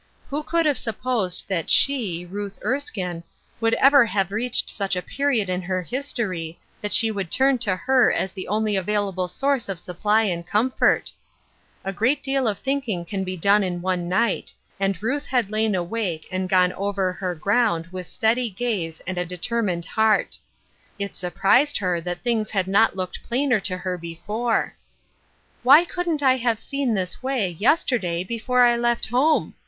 [0.31, 3.21] Who could have supposed that she^ Ruth Erskine,
[3.59, 7.75] would ever have reached such a period in her history that she would turn to
[7.75, 11.11] her as the only available source of supply and comfort.
[11.85, 13.09] A great deal of 314 Ruth Erskine's Crosses.
[13.13, 17.13] thinking can be done in one night, and Ruth had lain awake and gone over
[17.13, 20.35] her ground with steady gaze and a determined heart.
[20.97, 24.73] It surprised her that things had not looked plainer to her before,"
[25.61, 29.53] Why couldn't I have seen this way, yesterday, before I left home